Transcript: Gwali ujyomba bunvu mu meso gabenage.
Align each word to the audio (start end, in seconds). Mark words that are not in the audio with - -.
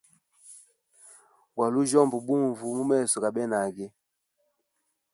Gwali 1.53 1.75
ujyomba 1.83 2.15
bunvu 2.25 2.65
mu 2.77 2.83
meso 2.91 3.15
gabenage. 3.23 3.85